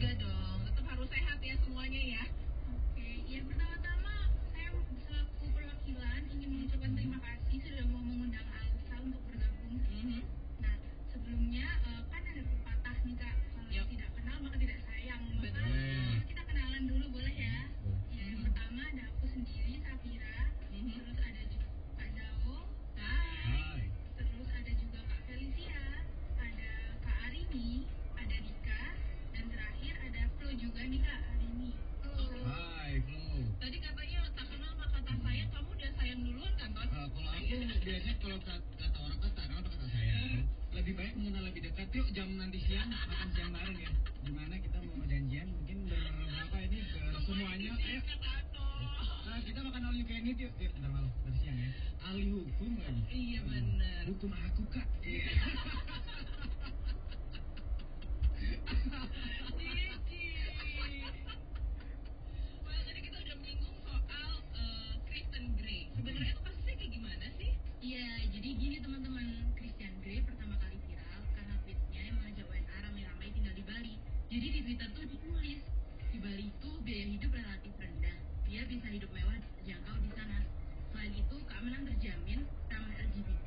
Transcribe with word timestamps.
Baik 0.00 0.37
biasanya 37.88 38.20
kalau 38.20 38.36
kata, 38.44 38.84
orang 39.00 39.20
kata 39.24 39.40
kenapa 39.48 39.68
kata 39.72 39.86
saya 39.88 40.20
lebih 40.76 40.92
baik 40.92 41.16
mengenal 41.16 41.40
lebih 41.48 41.64
dekat. 41.64 41.88
Yuk 41.96 42.04
jam 42.12 42.28
nanti 42.36 42.60
siang 42.68 42.92
makan 42.92 43.28
siang 43.32 43.48
bareng 43.48 43.80
ya. 43.80 43.88
Gimana 44.28 44.60
kita 44.60 44.76
mau 44.84 45.00
janjian 45.08 45.48
mungkin 45.48 45.88
berapa 45.88 46.56
ini 46.68 46.84
ke 46.84 47.00
semuanya. 47.24 47.72
Ayo. 47.80 48.00
Nah, 49.24 49.40
kita 49.40 49.60
makan 49.64 49.88
all 49.88 49.96
you 49.96 50.04
can 50.04 50.20
eat 50.28 50.36
yuk. 50.36 50.52
Yuk 50.60 50.68
ntar 50.76 50.92
malam 50.92 51.08
nanti 51.24 51.40
siang 51.40 51.56
ya. 51.56 51.70
Ahli 52.04 52.28
hukum 52.28 52.76
lagi 52.76 53.00
Iya, 53.08 53.40
bener. 53.48 54.04
hukum 54.12 54.30
aku 54.36 54.62
kak. 54.68 54.84
Iya. 55.00 55.32
jadi 68.48 68.64
gini 68.64 68.80
teman-teman, 68.80 69.28
Christian 69.60 69.92
Grey 70.00 70.24
pertama 70.24 70.56
kali 70.56 70.80
viral 70.88 71.20
karena 71.36 71.52
tweetnya 71.68 72.00
yang 72.00 72.16
mengajak 72.16 72.48
WNA 72.48 72.76
ramai-ramai 72.80 73.28
tinggal 73.36 73.52
di 73.52 73.60
Bali. 73.60 73.94
Jadi 74.32 74.46
di 74.48 74.60
Twitter 74.64 74.88
tuh 74.96 75.04
ditulis, 75.04 75.60
di 76.08 76.16
Bali 76.16 76.48
itu 76.48 76.70
biaya 76.80 77.06
hidup 77.12 77.28
relatif 77.28 77.76
rendah, 77.76 78.16
dia 78.48 78.64
bisa 78.64 78.88
hidup 78.88 79.12
mewah 79.12 79.36
terjangkau 79.36 80.00
di 80.00 80.10
sana. 80.16 80.40
Selain 80.88 81.12
itu, 81.12 81.36
keamanan 81.44 81.92
terjamin, 81.92 82.40
ramah 82.72 82.96
LGBT, 82.96 83.46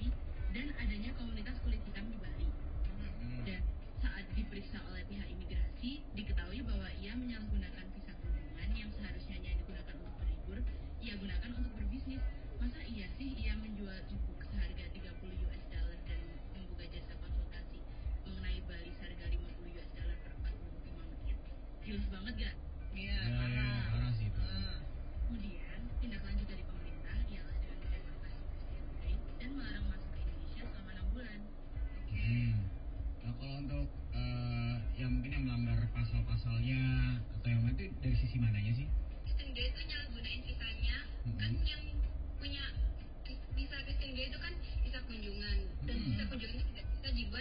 dan 0.53 0.69
adanya 0.78 1.09
komunitas 1.18 1.57
kulit 1.66 1.81
hitam 1.81 2.06
di 2.06 2.22
Bali. 2.22 2.47
Hmm. 2.85 3.41
Dan 3.41 3.62
saat 4.06 4.29
diperiksa 4.38 4.85
oleh 4.85 5.01
pihak 5.09 5.25
imigrasi, 5.33 6.06
diketahui 6.13 6.62
bahwa 6.62 6.85
ia 7.01 7.18
menyalahgunakan 7.18 7.89
visa 7.97 8.13
kunjungan 8.22 8.69
yang 8.78 8.94
seharusnya 8.94 9.33
hanya 9.33 9.57
digunakan 9.66 9.97
untuk 9.97 10.13
berlibur, 10.22 10.62
ia 11.01 11.18
gunakan 11.18 11.50
untuk 11.57 11.73
berbisnis. 11.73 12.22
Masa 12.62 12.78
iya 12.85 13.09
sih 13.18 13.33
ia 13.41 13.57
menjual 13.57 14.06
e-book 14.06 14.38
seharga 14.51 14.91
30 15.21 15.45
US 15.45 15.63
dollar 15.69 15.97
dan 16.09 16.21
membuka 16.57 16.83
jasa 16.89 17.13
konsultasi 17.21 17.77
mengenai 18.25 18.57
Bali 18.65 18.89
seharga 18.97 19.25
50 19.29 19.77
US 19.77 19.89
dollar 19.93 20.17
per 20.25 20.33
45 20.33 20.97
menit? 20.97 21.37
Jelas 21.85 22.05
banget 22.09 22.33
gak? 22.41 22.55
Iya, 22.91 23.17
Ya, 23.21 23.29
ya, 23.29 23.45
ya, 23.53 23.69
parah 23.93 24.11
sih 24.17 24.27
itu. 24.27 24.41
Eh, 24.41 24.77
Kemudian, 25.29 25.51
tindak 25.53 25.60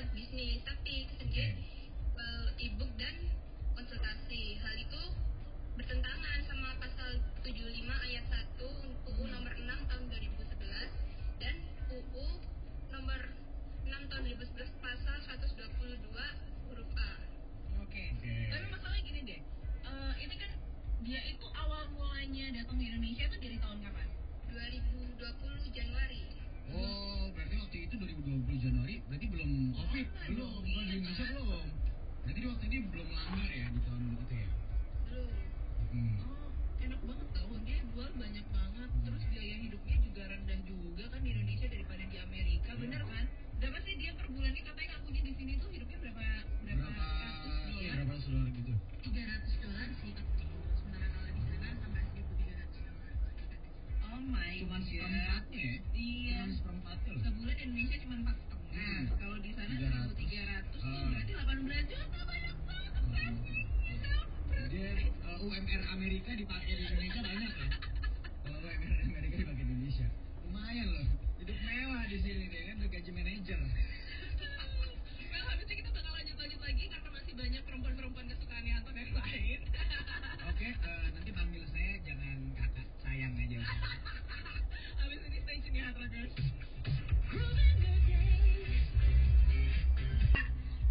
dibuat 0.00 0.16
bisnis 0.16 0.64
tapi 0.64 1.04
Kristen 1.12 1.28
Oke. 1.28 1.36
Grey 1.36 1.52
eh, 2.16 2.48
e-book 2.64 2.88
dan 2.96 3.20
konsultasi 3.76 4.56
hal 4.64 4.74
itu 4.80 5.02
bertentangan 5.76 6.40
sama 6.48 6.72
pasal 6.80 7.20
75 7.44 7.84
ayat 8.08 8.24
1 8.24 8.64
UU 8.64 9.24
nomor 9.28 9.52
6 9.52 9.60
tahun 9.60 10.04
2011 10.08 11.44
dan 11.44 11.56
UU 11.92 12.26
nomor 12.96 13.20
6 13.84 14.08
tahun 14.08 14.22
2011 14.24 14.72
pasal 14.80 15.16
122 15.36 15.68
huruf 16.64 16.90
A 16.96 17.12
Oke. 17.84 18.04
Oke. 18.16 18.34
Tapi 18.56 18.66
masalahnya 18.72 19.04
gini 19.04 19.20
deh. 19.28 19.40
Eh, 19.84 20.12
ini 20.24 20.34
kan 20.40 20.50
dia 21.04 21.20
itu 21.28 21.44
awal 21.60 21.92
mulanya 21.92 22.56
datang 22.56 22.80
di 22.80 22.88
Indonesia 22.88 23.28
itu 23.28 23.36
dari 23.36 23.56
tahun 23.60 23.84
kapan? 23.84 24.08
2020 24.48 25.76
Januari 25.76 26.39
Oh 26.70 27.24
berarti 27.32 27.54
waktu 27.58 27.76
itu 27.84 27.94
2020 27.96 28.64
Januari 28.64 28.96
berarti 29.06 29.26
belum 29.26 29.50
covid 29.74 30.06
belum 30.28 30.30
belum 30.30 30.62
iya 30.64 30.82
di 30.86 30.94
Indonesia 31.00 31.24
belum. 31.34 31.66
Berarti 32.20 32.38
di 32.38 32.46
waktu 32.46 32.64
ini 32.68 32.78
belum 32.90 33.06
melanggar 33.08 33.50
ya 33.50 33.66
di 33.68 33.80
tahun 33.82 34.02
itu 34.10 34.34
ya. 34.34 34.48
belum 35.10 35.30
Hmm. 35.90 36.14
Oh, 36.22 36.48
enak 36.78 37.00
banget 37.02 37.28
tau. 37.34 37.50
Dia 37.66 37.78
jual 37.82 38.10
banyak 38.14 38.46
banget. 38.54 38.90
Terus 39.02 39.22
biaya 39.26 39.56
hidupnya 39.58 39.96
juga 39.98 40.22
rendah 40.30 40.58
juga 40.62 41.04
kan 41.10 41.20
di 41.20 41.30
Indonesia 41.34 41.66
daripada 41.66 42.02
di 42.06 42.16
Amerika. 42.20 42.70
Bener 42.78 43.02
kan? 43.02 43.24
Berapa 43.58 43.78
sih 43.82 43.94
dia 43.98 44.12
per 44.14 44.26
bulannya 44.30 44.62
katanya 44.62 44.88
ngakunya 44.94 45.20
di 45.20 45.32
sini 45.34 45.52
tuh 45.58 45.68
hidupnya 45.68 45.98
berapa 46.00 46.22
berapa, 46.64 46.80
Berapa? 46.80 47.04
ratus 47.04 47.54
Iya 47.66 47.90
dolar? 47.90 47.92
berapa 47.98 48.12
ratus 48.14 48.26
dolar 48.30 48.48
gitu? 48.54 48.72
300 49.02 49.64
dolar 49.64 49.88
sih 50.00 50.12
My 54.22 54.52
Cuman 54.60 54.80
god. 54.80 54.88
seperempatnya 54.90 55.62
ya? 55.64 55.76
Iya. 55.94 56.36
Cuman 56.36 56.50
seperempatnya 56.52 57.10
loh. 57.10 57.22
Sebulan 57.22 57.54
di 57.54 57.62
Indonesia 57.64 57.96
cuma 57.98 58.14
empat 58.20 58.36
setengah. 58.36 58.58
Hmm. 58.70 59.02
Kalau 59.16 59.36
di 59.38 59.50
sana 59.50 59.72
300. 59.72 60.14
1300 60.14 60.64
tuh 60.70 60.80
Ah. 60.80 61.06
berarti 61.10 61.32
18 61.32 61.84
juta 61.88 62.18
banyak 62.22 62.56
banget 62.62 62.92
kan? 63.10 63.32
Dia 64.70 64.88
kalau 65.18 65.38
UMR 65.42 65.82
Amerika 65.90 66.30
dipakai 66.32 66.72
di 66.72 66.82
Indonesia 66.84 67.20
banyak 67.20 67.52
ya. 67.52 67.68
Kalau 68.46 68.58
UMR 68.60 68.94
Amerika 69.02 69.34
dipakai 69.36 69.62
di 69.62 69.68
Indonesia, 69.68 70.06
lumayan 70.40 70.86
loh. 70.88 71.06
Hidup 71.36 71.58
mewah 71.58 72.02
di 72.06 72.18
sini 72.18 72.44
deh 72.46 72.62
kan 72.64 72.76
gaji 72.80 73.10
manajer. 73.10 73.58
Well, 75.26 75.44
habisnya 75.46 75.76
kita 75.76 75.90
bakal 75.90 76.12
lanjut-lanjut 76.12 76.60
lagi 76.60 76.84
karena 76.86 77.08
masih 77.10 77.32
banyak 77.34 77.62
perempuan-perempuan 77.62 78.26
kesukaannya 78.26 78.72
Anton 78.74 78.94
yang 78.94 79.12
lain. 79.12 79.60
Oke, 80.46 80.68
eh, 80.70 81.04
nanti 81.10 81.30
panggil 81.30 81.64
saya 81.66 81.92
jangan 82.02 82.36
kakak 82.54 82.86
sayang 83.00 83.32
aja. 83.34 83.58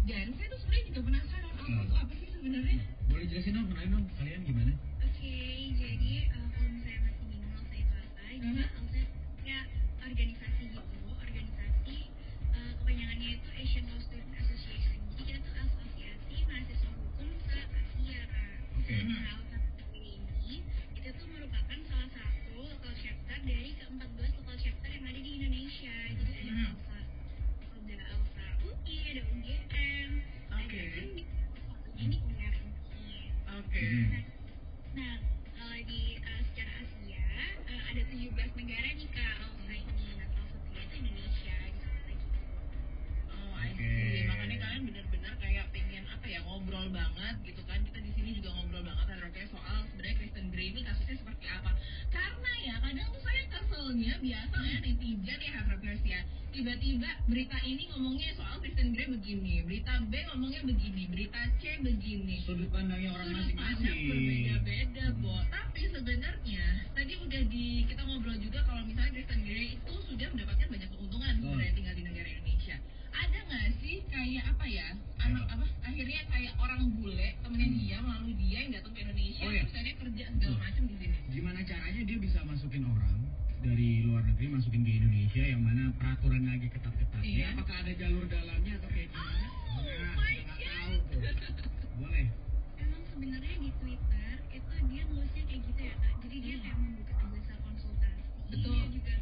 Dan 0.04 0.26
saya 0.36 0.48
tuh 0.50 0.58
sebenarnya 0.60 0.84
juga 0.90 1.00
penasaran 1.06 1.52
Hmm. 1.60 1.86
apa 1.96 2.12
sih 2.18 2.28
sebenarnya? 2.28 2.76
Boleh 3.08 3.24
jelasin 3.30 3.52
dong, 3.54 3.66
kenalin 3.72 3.90
dong 3.94 4.04
kalian 4.18 4.40
gimana? 4.42 4.72
Oke, 5.00 5.32
jadi 5.32 5.59
saya 53.90 54.14
keselnya 54.14 54.22
biasa 54.22 54.56
ya 54.62 54.78
netizen 54.86 55.38
ya 55.42 55.50
Harvarders 55.58 56.02
ya. 56.06 56.20
Tiba-tiba 56.50 57.10
berita 57.26 57.58
ini 57.62 57.86
ngomongnya 57.90 58.30
soal 58.34 58.58
Kristen 58.58 58.90
Grey 58.90 59.06
begini, 59.06 59.62
berita 59.62 60.02
B 60.10 60.18
ngomongnya 60.30 60.62
begini, 60.66 61.06
berita 61.06 61.38
C 61.58 61.78
begini. 61.78 62.42
Sudut 62.42 62.70
pandangnya 62.70 63.14
orang 63.14 63.30
masing-masing. 63.34 63.98
berbeda-beda, 64.10 65.04
Bo. 65.22 65.34
Tapi 65.46 65.82
sebenarnya 65.90 66.64
tadi 66.90 67.12
udah 67.18 67.42
di 67.46 67.66
kita 67.86 68.02
ngobrol 68.02 68.34
juga 68.38 68.62
kalau 68.66 68.82
misalnya 68.82 69.10
Kristen 69.14 69.40
Grey 69.42 69.78
itu 69.78 69.94
sudah 70.06 70.26
mendapatkan 70.30 70.66
banyak 70.70 70.88
keuntungan 70.90 71.32
Oh. 71.34 71.42
sebenarnya 71.50 71.74
tinggal 71.74 71.94
di 71.94 72.02
negara 72.06 72.28
Indonesia. 72.30 72.76
Ada 73.10 73.38
nggak 73.46 73.66
sih 73.78 73.96
kayak 74.06 74.44
apa 74.50 74.64
ya? 74.66 74.88
Anak 75.18 75.44
apa? 75.50 75.66
Akhirnya 75.82 76.20
kayak 76.30 76.54
orang 76.58 76.82
bule 76.94 77.28
temennya 77.42 77.68
dia 77.74 77.96
melalui 78.02 78.34
dia 78.38 78.58
yang 78.62 78.72
datang 78.74 78.92
ke 78.94 79.00
Indonesia 79.02 79.42
Oh, 79.42 79.50
iya. 79.50 79.62
terus 79.66 79.74
akhirnya 79.74 79.96
kerja 79.98 80.24
segala 80.30 80.56
macam 80.58 80.82
di 80.86 80.94
sini. 80.98 81.16
Gimana 81.30 81.60
caranya 81.62 82.02
dia 82.02 82.18
bisa 82.18 82.38
masukin 82.42 82.82
orang 82.86 83.14
dari 83.60 84.02
luar 84.02 84.24
negeri 84.24 84.46
masukin 84.50 84.80
ke 84.80 84.92
Indonesia 84.96 85.44
yang 85.44 85.60
mana 85.60 85.92
peraturan 85.94 86.48
lagi 86.48 86.66
ketat-ketat. 86.68 87.20
Iya. 87.20 87.52
Apakah 87.52 87.76
ada 87.84 87.92
jalur 87.92 88.24
dalamnya 88.24 88.72
atau 88.80 88.88
kayak 88.88 89.08
gimana? 89.12 89.46
Oh 89.70 89.80
Nah, 89.80 90.12
my 90.16 90.36
tuh. 91.12 91.64
Boleh. 92.00 92.26
Emang 92.80 93.02
sebenarnya 93.06 93.54
di 93.60 93.70
Twitter 93.76 94.32
itu 94.50 94.72
dia 94.88 95.02
nulisnya 95.06 95.44
kayak 95.44 95.60
gitu 95.68 95.80
ya 95.82 95.94
kak. 95.94 96.14
Jadi 96.24 96.36
dia 96.40 96.56
kayak 96.58 96.76
membuka 96.80 97.14
jasa 97.36 97.54
konsultasi. 97.60 98.22
Betul. 98.48 98.72
Dia 98.80 98.88
juga 98.90 99.14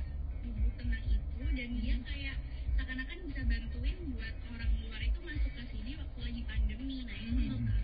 nyebut 0.47 0.73
tentang 0.79 1.05
itu 1.05 1.43
dan 1.51 1.69
dia 1.83 1.97
kayak 2.07 2.37
seakan-akan 2.79 3.19
bisa 3.27 3.43
bantuin 3.43 3.97
buat 4.15 4.35
orang 4.49 4.71
luar 4.79 5.01
itu 5.03 5.19
masuk 5.21 5.53
ke 5.53 5.63
sini 5.67 5.91
waktu 5.99 6.19
lagi 6.23 6.43
pandemi. 6.47 6.97
Nah 7.03 7.17
itu 7.19 7.33
Mhm. 7.35 7.51
bukan 7.59 7.83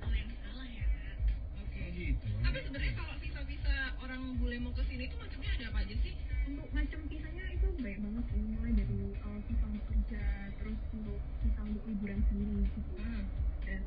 hal 0.00 0.12
yang 0.16 0.30
salah 0.40 0.68
ya 0.68 0.84
kak. 0.88 1.16
Oke. 1.60 1.76
Oh 1.78 1.88
gitu. 1.92 2.28
Tapi 2.40 2.58
sebenarnya 2.64 2.94
kalau 2.96 3.14
visa-visa 3.20 3.74
orang 4.00 4.20
bule 4.40 4.56
mau 4.58 4.72
ke 4.72 4.82
sini 4.82 5.04
itu 5.04 5.16
aja 5.92 6.00
sih? 6.00 6.14
untuk 6.42 6.66
macam 6.74 6.98
visanya 7.06 7.44
itu 7.54 7.66
banyak 7.78 8.00
banget 8.02 8.24
sih 8.32 8.40
mulai 8.50 8.72
dari 8.74 8.98
uh, 9.20 9.38
visa 9.46 9.64
untuk 9.68 9.84
kerja 9.86 10.24
terus 10.56 10.78
untuk 10.90 11.20
visa 11.38 11.60
untuk 11.62 11.82
liburan 11.86 12.20
sendiri 12.26 12.64
gitu 12.66 12.80
Hmm. 12.98 13.24
dan 13.62 13.80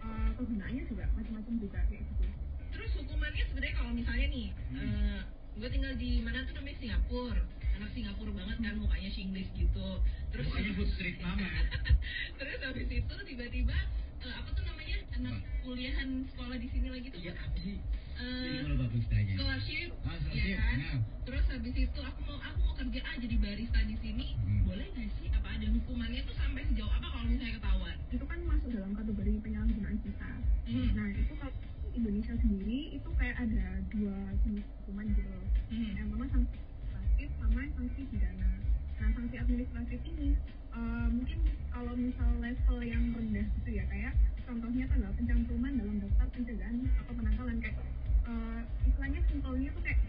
uh, 0.00 0.30
kegunaannya 0.34 0.82
juga 0.86 1.04
macam-macam 1.12 1.54
juga 1.58 1.78
kayak 1.90 2.02
gitu 2.06 2.26
Terus 2.68 2.90
hukumannya 2.94 3.44
sebenarnya 3.44 3.74
kalau 3.74 3.92
misalnya 3.92 4.26
nih, 4.28 4.48
Hmm. 4.70 5.18
gue 5.58 5.68
tinggal 5.68 5.94
di 5.98 6.10
mana 6.22 6.46
tuh 6.46 6.54
namanya 6.54 6.76
Singapura, 6.78 7.42
anak 7.78 7.90
Singapura 7.92 8.32
banget 8.34 8.56
kan 8.58 8.74
mukanya 8.76 9.10
Singlish 9.10 9.50
gitu. 9.54 9.88
Terus 10.28 10.44
Mukanya 10.44 10.72
food 10.74 10.90
street 10.92 11.16
banget. 11.18 11.50
terus 12.38 12.58
habis 12.60 12.88
itu 12.90 13.14
tiba-tiba 13.24 13.76
eh, 14.18 14.34
apa 14.34 14.48
tuh 14.50 14.64
namanya 14.64 14.96
anak 15.14 15.34
kuliahan 15.62 16.08
sekolah 16.28 16.56
di 16.56 16.68
sini 16.68 16.88
lagi 16.90 17.06
tuh 17.08 17.20
Iya 17.20 17.32
apa 17.34 17.56
sih? 17.56 17.78
Jadi 18.18 18.56
kalau 18.58 18.76
bagus 18.82 19.04
tanya. 19.06 19.32
scholarship, 19.32 19.88
ya 19.94 19.94
scholarship, 19.94 20.58
kan? 20.58 20.76
nah. 20.76 20.98
Terus 21.22 21.44
habis 21.48 21.74
itu 21.78 22.00
aku 22.02 22.20
mau 22.26 22.38
aku 22.40 22.58
mau 22.60 22.74
kerja 22.74 23.00
ah 23.06 23.14
jadi 23.14 23.36
barista 23.38 23.78
di 23.80 23.96
sini, 23.96 24.26
Hmm. 24.34 24.66
boleh 24.66 24.86
nggak 24.90 25.08
sih? 25.14 25.26
Apa 25.30 25.48
ada 25.54 25.66
hukumannya 25.70 26.20
tuh 26.26 26.34
sampai 26.34 26.66
sejauh 26.66 26.90
apa 26.90 27.06
kalau 27.06 27.24
misalnya 27.24 27.54
ketahuan? 27.56 27.94
itu 28.08 28.24
kan 28.24 28.40
masuk 28.42 28.68
dalam 28.72 28.90
kategori 28.92 29.32
penyalahgunaan 29.38 29.96
visa 30.00 30.30
Hmm. 30.64 30.88
nah 30.96 31.06
itu 31.12 31.32
kalau 31.36 31.52
Indonesia 31.92 32.34
sendiri 32.34 32.78
itu 32.96 33.08
kayak 33.14 33.36
ada 33.36 33.66
dua 33.86 34.16
jenis 34.42 34.64
hukuman 34.80 35.06
gitu 35.08 35.28
loh 35.28 35.44
Hmm. 35.68 35.92
yang 35.92 36.06
pertama 36.08 36.26
sanksi 36.32 36.56
sama 37.40 37.62
sanksi 37.74 38.02
pidana. 38.10 38.50
Nah 38.98 39.08
sanksi 39.14 39.36
administratif 39.38 40.00
ini 40.04 40.28
eh, 40.74 41.08
mungkin 41.10 41.38
kalau 41.70 41.92
misal 41.94 42.28
level 42.42 42.78
yang 42.82 43.04
rendah 43.14 43.46
gitu 43.62 43.70
ya 43.78 43.84
kayak 43.86 44.14
contohnya 44.44 44.84
adalah 44.90 45.10
pencantuman 45.14 45.72
dalam 45.76 45.96
daftar 46.02 46.26
pencegahan 46.34 46.76
atau 47.04 47.12
penangkalan 47.14 47.56
kayak 47.62 47.76
eh, 48.26 48.60
istilahnya 48.88 49.20
simpelnya 49.30 49.68
tuh 49.72 49.82
kayak 49.84 50.00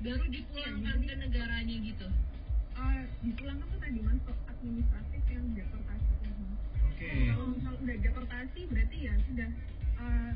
Baru 0.00 0.24
dipulangkan 0.26 0.96
ke 1.00 1.14
negaranya 1.14 1.76
gitu. 1.78 2.08
ah 2.72 3.04
dipulangkan 3.20 3.66
tuh 3.68 3.78
tadi 3.78 3.98
masuk 4.00 4.36
administratif 4.48 5.22
yang 5.28 5.44
deportasi 5.52 6.12
Oke. 6.88 7.10
kalau 7.28 7.46
misal 7.52 7.74
udah 7.76 7.96
deportasi 7.98 8.60
berarti 8.66 8.96
ya 9.04 9.14
sudah 9.28 9.48
eh, 10.00 10.30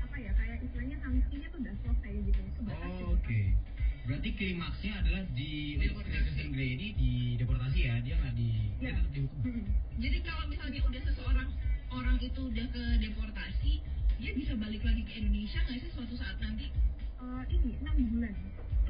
apa 0.00 0.16
ya 0.16 0.32
kayak 0.32 0.58
istilahnya 0.64 0.96
sanksinya 1.00 1.48
tuh 1.48 1.58
udah 1.60 1.74
selesai 1.78 2.12
gitu 2.24 2.40
sebatas 2.56 2.92
Oh, 2.98 3.12
Oke. 3.12 3.40
Berarti 4.00 4.28
klimaksnya 4.32 4.92
adalah 4.96 5.22
di 5.30 5.76
Deportasi. 5.76 6.08
Kristen 6.10 6.48
Grey 6.50 6.70
ini 6.72 6.88
di 6.96 7.10
deportasi 7.36 7.78
ya, 7.84 7.94
dia 8.00 8.14
nggak 8.16 8.34
di 8.34 8.48
Ya. 8.80 8.96
dihukum. 9.12 9.40
Hmm. 9.44 9.64
Jadi 10.00 10.18
kalau 10.24 10.44
misalnya 10.48 10.80
udah 10.82 11.02
seseorang 11.04 11.48
orang 11.90 12.16
itu 12.18 12.40
udah 12.42 12.66
ke 12.66 12.84
deportasi, 12.98 13.72
dia 14.16 14.32
bisa 14.32 14.52
balik 14.56 14.80
lagi 14.80 15.02
ke 15.04 15.12
Indonesia 15.14 15.60
nggak 15.62 15.78
sih 15.78 15.90
suatu 15.92 16.14
saat 16.16 16.40
nanti? 16.40 16.72
Eh, 17.20 17.42
ini 17.52 17.76
enam 17.78 17.96
bulan 18.08 18.34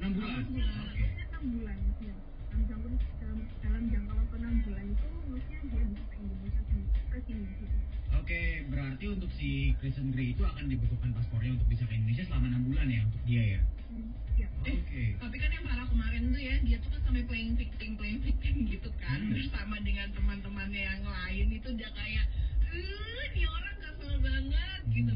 Enam 0.01 0.11
bulan. 0.17 0.33
Enam 0.33 0.49
bulan. 0.49 0.73
Oke. 0.81 0.97
maksudnya 0.97 1.27
enam 1.29 1.45
bulan 1.53 1.79
ya 2.01 2.15
dalam 2.51 2.63
jangka 2.67 2.89
dalam, 3.21 3.39
dalam 3.61 3.83
jangka 3.87 4.13
waktu 4.17 4.35
enam 4.41 4.55
bulan 4.65 4.85
itu 4.91 5.09
maksudnya 5.29 5.61
dia 5.63 5.85
bisa 5.87 6.05
ke 6.09 6.17
Indonesia 6.19 6.63
sendiri 6.67 6.89
ke 7.11 7.19
sini 7.27 7.47
gitu 7.61 7.77
Oke, 8.11 8.41
berarti 8.67 9.05
untuk 9.07 9.31
si 9.33 9.51
Kristen 9.79 10.11
Grey 10.11 10.35
itu 10.35 10.43
akan 10.43 10.67
dibutuhkan 10.67 11.11
paspornya 11.13 11.55
untuk 11.55 11.69
bisa 11.69 11.87
ke 11.87 11.95
Indonesia 11.95 12.25
selama 12.27 12.47
enam 12.49 12.63
bulan 12.67 12.87
ya 12.87 13.01
untuk 13.07 13.23
dia 13.23 13.43
ya. 13.45 13.61
Hmm, 13.87 14.11
ya 14.35 14.47
Oke. 14.61 15.05
Tapi 15.17 15.37
kan 15.37 15.51
yang 15.51 15.65
parah 15.65 15.87
kemarin 15.87 16.23
tuh 16.29 16.43
ya, 16.43 16.55
dia 16.61 16.77
tuh 16.79 16.91
kan 16.91 17.01
sampai 17.03 17.23
playing 17.25 17.55
victim, 17.55 17.91
playing 17.95 18.21
victim 18.21 18.55
gitu 18.73 18.91
kan, 18.99 19.19
Hmm. 19.21 19.31
bersama 19.31 19.77
dengan 19.81 20.09
teman-temannya 20.11 20.83
yang 20.83 21.03
lain 21.03 21.47
itu 21.55 21.69
udah 21.71 21.91
kayak, 21.93 22.25
eh, 22.67 23.27
dia 23.31 23.49
orang 23.49 23.77
kasar 23.79 24.15
banget 24.19 24.81
gitu 24.91 25.10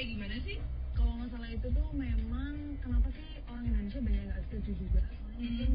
kayak 0.00 0.16
gimana 0.16 0.36
sih? 0.40 0.56
kalau 0.90 1.12
masalah 1.14 1.48
itu 1.48 1.68
tuh 1.68 1.88
memang 1.92 2.52
kenapa 2.80 3.08
sih 3.10 3.24
orang 3.46 3.64
Indonesia 3.66 4.00
banyak 4.00 4.22
nggak 4.26 4.40
setuju 4.46 4.72
juga 4.78 5.02
Hmm. 5.30 5.44
mungkin 5.46 5.70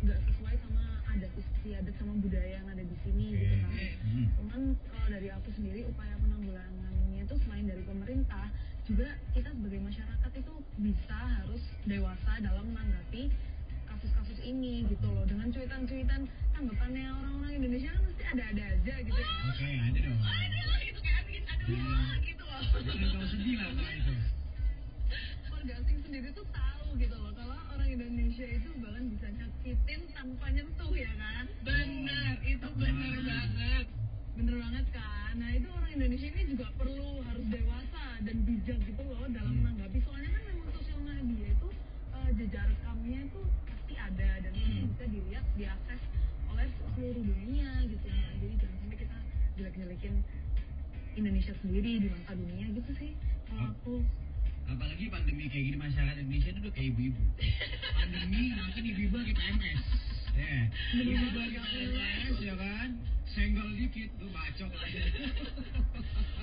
nggak 0.00 0.18
sesuai 0.22 0.54
sama 0.58 0.84
adat 1.06 1.32
istiadat 1.34 1.94
sama 1.96 2.12
budaya 2.18 2.50
yang 2.54 2.66
ada 2.66 2.80
di 2.80 2.96
sini 3.02 3.26
gitu 3.34 3.56
kan. 3.58 3.72
Hmm. 4.00 4.26
cuman 4.34 4.60
kalau 4.86 5.08
dari 5.10 5.28
aku 5.30 5.48
sendiri 5.50 5.80
upaya 5.84 6.12
penanggulangannya 6.18 7.20
itu 7.20 7.34
selain 7.38 7.64
dari 7.64 7.82
pemerintah 7.84 8.46
juga 8.84 9.08
kita 9.32 9.48
sebagai 9.50 9.80
masyarakat 9.82 10.32
itu 10.34 10.54
bisa 10.78 11.16
harus 11.18 11.62
dewasa 11.84 12.32
dalam 12.38 12.64
menanggapi 12.66 13.22
kasus-kasus 13.86 14.38
ini 14.42 14.84
gitu 14.86 15.04
loh 15.06 15.24
dengan 15.24 15.48
cuitan-cuitan 15.48 16.20
tanggapannya 16.52 17.04
orang-orang 17.10 17.52
Indonesia 17.58 17.90
kan 17.90 18.02
pasti 18.04 18.24
ada-ada 18.26 18.64
aja 18.70 18.94
gitu 18.98 19.16
ya 19.18 19.30
Oke, 19.48 19.68
ada 19.74 19.98
dong. 19.98 20.20
Aduh, 20.20 20.76
itu 20.82 21.00
kayak 21.00 21.16
aduh, 21.20 21.68
Hmm. 21.68 22.16
gitu 22.24 22.37
loh. 22.50 22.62
Jangan 22.78 23.08
kau 23.12 23.26
sedih 23.28 23.56
lah 23.56 23.70
kalau 23.70 23.92
itu. 23.92 24.12
warga 25.48 25.72
asing 25.74 25.98
sendiri 26.00 26.28
tuh 26.30 26.46
tahu 26.48 26.86
gitu 26.96 27.16
loh 27.16 27.32
kalau 27.32 27.58
orang 27.72 27.88
Indonesia 27.90 28.46
itu 28.46 28.70
bahkan 28.78 29.04
bisa 29.08 29.26
nyakitin 29.28 30.00
tanpa 30.08 30.46
nyentuh 30.48 30.92
ya 30.92 31.12
kan 31.14 31.44
Bener, 31.60 32.34
itu 32.42 32.68
bener 32.70 32.94
Hmm. 32.94 33.26
banget. 33.26 33.84
bener 34.36 34.54
banget 34.56 34.86
kan 34.92 35.32
nah 35.34 35.50
itu 35.50 35.68
orang 35.68 35.90
Indonesia 35.92 36.28
ini 36.28 36.42
juga 36.46 36.66
perlu 36.74 37.08
harus 37.22 37.46
dewasa 37.48 38.04
dan 38.20 38.36
bijak 38.44 38.78
gitu 38.80 39.02
loh 39.02 39.26
dalam 39.28 39.50
Hmm. 39.50 39.60
menanggapi 39.64 39.98
soalnya 40.00 40.30
kan 40.30 40.42
memang 40.46 40.68
sosial 40.72 40.98
media 41.02 41.46
itu 41.50 41.68
eh, 42.14 42.30
jejak 42.36 42.64
rekamnya 42.68 43.20
itu 43.24 43.40
pasti 43.66 43.94
ada 43.96 44.30
dan 44.38 44.52
Hmm. 44.54 44.86
bisa 44.86 45.04
dilihat 45.08 45.44
diakses 45.54 46.00
oleh 46.46 46.66
seluruh 46.94 47.24
dunia 47.24 47.70
gitu 47.84 48.06
nah, 48.06 48.30
jadi 48.36 48.54
jangan 48.56 48.76
sampai 48.78 48.96
kita 48.96 49.16
jelek-jelekin 49.58 50.14
Indonesia 51.16 51.54
sendiri 51.62 52.02
di 52.02 52.08
mata 52.10 52.32
dunia 52.34 52.66
gitu 52.72 52.90
sih 52.98 53.12
kalau 53.48 53.72
aku. 53.72 53.94
Apalagi 54.68 55.08
pandemi 55.08 55.48
kayak 55.48 55.64
gini 55.72 55.76
masyarakat 55.80 56.16
Indonesia 56.20 56.50
itu 56.52 56.60
udah 56.60 56.72
kayak 56.76 56.88
ibu-ibu. 56.92 57.22
Pandemi 57.98 58.42
makin 58.52 58.82
ibu-ibu 58.84 59.14
lagi 59.16 59.32
PMS 59.32 59.82
ya. 60.36 60.60
Ibu-ibu 60.92 61.38
lagi 61.40 61.56
PMS 61.58 62.36
ya 62.38 62.54
kan? 62.54 62.88
Senggol 63.28 63.68
dikit 63.76 64.08
tuh 64.16 64.28
bacok 64.32 64.72
aja 64.72 65.00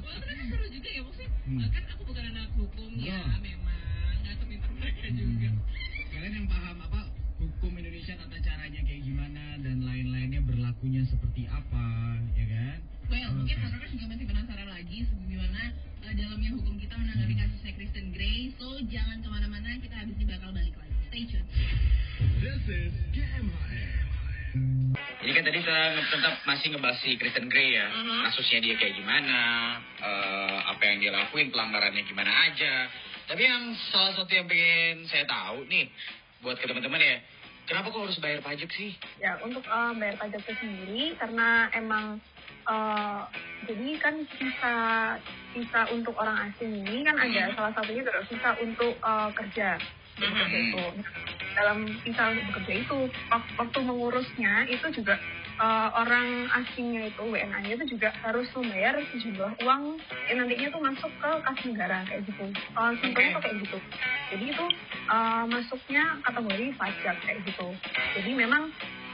Wah, 0.05 0.17
ternyata 0.21 0.43
seru 0.53 0.67
juga 0.69 0.89
ya 0.89 1.01
maksudnya 1.01 1.29
Hmm. 1.45 1.61
kan 1.69 1.84
Tetap 25.75 26.35
masih 26.43 26.71
ngebahas 26.71 26.97
si 26.97 27.15
Kristen 27.15 27.47
Gray 27.47 27.75
ya, 27.75 27.87
Mhm. 27.87 28.23
kasusnya 28.23 28.59
dia 28.61 28.75
kayak 28.75 28.95
gimana, 28.95 29.39
eh, 29.97 30.57
apa 30.65 30.81
yang 30.81 30.97
dia 30.99 31.11
lakuin, 31.11 31.51
pelanggarannya 31.51 32.03
gimana 32.03 32.31
aja. 32.45 32.87
Tapi 33.25 33.41
yang 33.41 33.63
salah 33.89 34.13
satu 34.13 34.29
yang 34.29 34.45
pengen 34.45 35.03
saya 35.05 35.25
tahu 35.25 35.65
nih, 35.65 35.89
buat 36.39 36.55
ke 36.55 36.65
teman-teman 36.65 37.01
ya, 37.01 37.17
kenapa 37.65 37.89
kok 37.89 38.01
harus 38.01 38.19
bayar 38.19 38.39
pajak 38.39 38.69
sih? 38.71 38.93
ya 39.17 39.35
untuk 39.41 39.63
eh, 39.63 39.91
bayar 39.95 40.15
pajak 40.15 40.39
itu 40.39 40.53
sendiri 40.55 41.03
karena 41.17 41.47
emang 41.73 42.21
eh, 42.65 43.21
jadi 43.65 43.87
kan 43.97 44.15
visa 44.31 44.75
visa 45.51 45.81
untuk 45.89 46.13
orang 46.15 46.47
asing 46.47 46.81
ini 46.81 47.01
kan 47.01 47.15
ada 47.15 47.49
salah 47.51 47.71
satunya 47.73 48.01
adalah 48.01 48.23
visa 48.23 48.49
untuk 48.59 48.93
eh, 48.95 49.29
kerja 49.33 49.69
bekerja 50.15 50.55
Mhm. 50.55 50.65
itu 50.65 50.83
dalam 51.51 51.77
visa 51.99 52.23
untuk 52.29 52.45
bekerja 52.49 52.73
itu 52.79 52.97
wak- 53.27 53.53
waktu 53.55 53.79
mengurusnya 53.81 54.53
itu 54.65 54.87
juga 54.93 55.15
eh, 55.55 55.89
orang 55.95 56.27
asingnya 56.51 57.07
itu 57.07 57.23
WNA-nya 57.23 57.73
itu 57.79 57.95
juga 57.95 58.11
harus 58.19 58.47
membayar 58.55 58.99
sejumlah 59.15 59.51
uang 59.63 59.83
yang 60.31 60.37
nantinya 60.43 60.67
tuh 60.71 60.81
masuk 60.83 61.11
ke 61.15 61.31
kas 61.47 61.59
negara 61.63 61.97
kayak 62.07 62.21
gitu. 62.27 62.45
Eh, 62.51 62.91
simpelnya 62.99 63.29
tuh 63.39 63.43
kayak 63.43 63.57
gitu. 63.63 63.77
Jadi 64.35 64.45
itu 64.51 64.65
eh, 65.11 65.43
masuknya 65.47 66.03
kategori 66.23 66.65
pajak 66.75 67.15
kayak 67.23 67.39
gitu. 67.47 67.67
Jadi 68.19 68.31
memang 68.35 68.63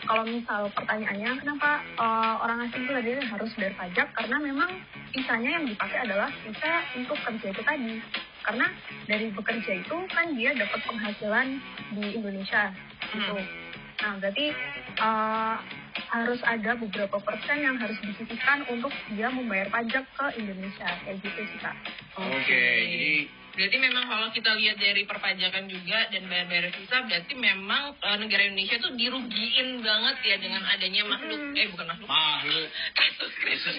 kalau 0.02 0.26
misal 0.26 0.66
pertanyaannya 0.74 1.32
kenapa 1.38 1.86
eh, 1.86 2.36
orang 2.42 2.66
asing 2.66 2.90
itu 2.90 2.94
tadi 2.94 3.12
harus 3.22 3.52
bayar 3.54 3.74
pajak? 3.78 4.08
Karena 4.18 4.38
memang 4.42 4.72
visanya 5.14 5.50
yang 5.62 5.66
dipakai 5.70 5.98
adalah 6.10 6.30
visa 6.42 6.74
untuk 6.98 7.18
kerja 7.22 7.48
itu 7.54 7.62
tadi. 7.62 7.94
Karena 8.42 8.66
dari 9.06 9.30
bekerja 9.30 9.72
itu 9.78 9.96
kan 10.10 10.34
dia 10.34 10.58
dapat 10.58 10.82
penghasilan 10.90 11.48
di 11.94 12.18
Indonesia 12.18 12.74
gitu. 13.14 13.38
Nah 14.02 14.14
berarti 14.18 14.46
eh, 14.98 15.58
harus 16.12 16.42
ada 16.48 16.72
beberapa 16.80 17.18
persen 17.20 17.58
yang 17.60 17.76
harus 17.80 17.98
disisihkan 18.04 18.64
untuk 18.72 18.92
dia 19.12 19.28
membayar 19.28 19.68
pajak 19.70 20.06
ke 20.16 20.26
Indonesia 20.40 20.88
kayak 21.04 21.18
gitu 21.20 21.42
sih 21.44 21.60
kak 21.60 21.76
Oke, 22.20 22.64
jadi 22.88 23.14
Berarti 23.52 23.78
memang 23.84 24.08
kalau 24.08 24.32
kita 24.32 24.56
lihat 24.56 24.80
dari 24.80 25.04
perpajakan 25.04 25.68
juga 25.68 26.08
dan 26.08 26.24
bayar-bayar 26.32 26.72
visa, 26.72 27.04
berarti 27.04 27.36
memang 27.36 28.00
uh, 28.00 28.16
negara 28.16 28.48
Indonesia 28.48 28.80
tuh 28.80 28.96
dirugiin 28.96 29.84
banget 29.84 30.16
ya 30.24 30.36
dengan 30.40 30.64
adanya 30.72 31.04
makhluk, 31.04 31.36
Hmm. 31.52 31.60
eh 31.60 31.68
bukan 31.68 31.88
makhluk, 31.92 32.08
makhluk. 32.08 32.68
kasus 32.96 33.32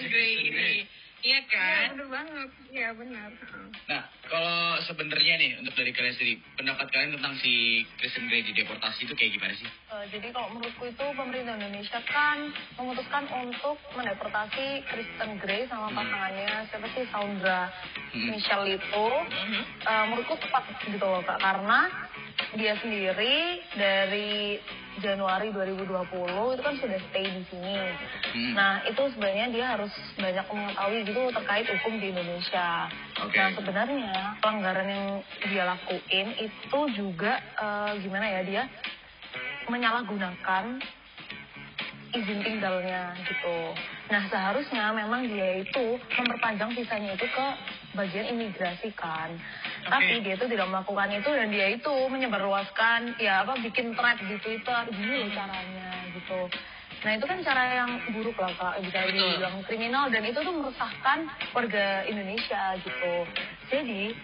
Gray 0.05 0.33
ini. 0.45 0.85
Iya 1.23 1.39
Iya 1.39 1.47
kan? 1.47 1.87
bener 1.95 2.07
banget 2.11 2.49
iya 2.67 2.89
benar 2.91 3.29
Heeh. 3.31 3.67
Nah, 3.85 4.01
kalau 4.23 4.59
sebenarnya 4.81 5.33
nih 5.35 5.51
untuk 5.57 5.71
dari 5.73 5.91
kalian 5.91 6.11
sendiri, 6.13 6.35
pendapat 6.53 6.87
kalian 6.89 7.15
tentang 7.15 7.35
si 7.37 7.53
Kristen 7.95 8.27
Gray 8.27 8.43
dideportasi 8.43 9.03
itu 9.03 9.13
kayak 9.13 9.31
gimana 9.33 9.53
sih? 9.53 9.63
Eh, 9.65 10.05
jadi 10.09 10.27
kalau 10.29 10.51
menurutku 10.51 10.83
itu 10.83 11.05
pemerintah 11.09 11.55
Indonesia 11.55 11.99
kan 12.03 12.37
memutuskan 12.75 13.23
untuk 13.33 13.75
mendeportasi 13.93 14.65
Kristen 14.83 15.31
Gray 15.37 15.63
sama 15.65 15.87
pasangannya 15.89 16.67
siapa 16.67 16.87
sih 16.91 17.07
Saundra 17.07 17.71
Hmm. 18.11 18.29
Michelle 18.29 18.67
itu 18.69 19.05
Mhm. 19.23 19.61
eh, 19.81 20.03
menurutku 20.05 20.35
tepat 20.37 20.63
gitu 20.81 21.01
loh 21.01 21.23
kak 21.23 21.39
karena 21.39 21.87
dia 22.53 22.75
sendiri 22.77 23.35
dari 23.73 24.59
Januari 25.01 25.49
2020 25.49 25.89
itu 26.53 26.61
kan 26.61 26.75
sudah 26.77 26.99
stay 27.09 27.25
di 27.25 27.43
sini. 27.49 27.77
Hmm. 28.33 28.53
Nah 28.53 28.73
itu 28.85 29.01
sebenarnya 29.17 29.47
dia 29.49 29.65
harus 29.73 29.93
banyak 30.19 30.45
mengetahui 30.45 30.99
gitu 31.09 31.21
terkait 31.33 31.65
hukum 31.65 31.93
di 31.97 32.13
Indonesia. 32.13 32.69
Oke. 33.25 33.37
Nah 33.37 33.49
sebenarnya 33.57 34.13
pelanggaran 34.37 34.87
yang 34.89 35.07
dia 35.49 35.63
lakuin 35.65 36.27
itu 36.37 36.79
juga 36.93 37.33
eh, 37.57 37.91
gimana 38.05 38.25
ya 38.29 38.41
dia 38.45 38.63
menyalahgunakan 39.65 40.65
izin 42.13 42.39
tinggalnya 42.45 43.17
gitu. 43.25 43.57
Nah 44.13 44.21
seharusnya 44.29 44.93
memang 44.93 45.25
dia 45.25 45.65
itu 45.65 45.97
memperpanjang 45.97 46.69
visanya 46.77 47.17
itu 47.17 47.25
ke 47.25 47.47
bagian 47.97 48.29
imigrasi 48.37 48.93
kan. 48.93 49.33
Tapi 49.83 50.23
dia 50.23 50.33
itu 50.39 50.45
tidak 50.47 50.67
melakukan 50.71 51.09
itu 51.11 51.29
dan 51.29 51.47
dia 51.51 51.67
itu 51.75 51.93
menyebarluaskan 52.09 53.19
ya 53.19 53.43
apa 53.43 53.59
bikin 53.59 53.93
thread 53.93 54.17
di 54.23 54.35
Twitter. 54.39 54.81
Gini 54.91 55.13
loh 55.23 55.29
caranya 55.35 55.89
gitu. 56.15 56.39
Nah 57.03 57.11
itu 57.19 57.25
kan 57.27 57.39
cara 57.43 57.63
yang 57.83 57.91
buruk 58.15 58.37
lah 58.39 58.51
kak 58.55 58.79
bisa 58.79 58.99
dibilang 59.11 59.59
kriminal 59.67 60.07
dan 60.07 60.23
itu 60.23 60.39
tuh 60.39 60.55
meresahkan 60.55 61.19
warga 61.51 62.07
Indonesia 62.07 62.79
gitu. 62.79 63.13
Jadi 63.67 64.15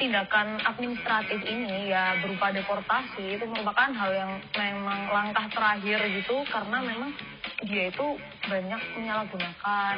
tindakan 0.00 0.56
administratif 0.64 1.44
ini 1.44 1.92
ya 1.92 2.16
berupa 2.24 2.48
deportasi 2.48 3.36
itu 3.36 3.44
merupakan 3.44 3.92
hal 3.92 4.10
yang 4.16 4.32
memang 4.56 5.12
langkah 5.12 5.44
terakhir 5.52 6.00
gitu 6.08 6.40
karena 6.48 6.80
memang 6.80 7.12
dia 7.68 7.92
itu 7.92 8.16
banyak 8.48 8.80
menyalahgunakan 8.96 9.94